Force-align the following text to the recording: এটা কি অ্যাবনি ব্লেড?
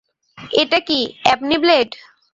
এটা 0.53 0.79
কি 0.87 0.99
অ্যাবনি 1.23 1.57
ব্লেড? 1.63 1.89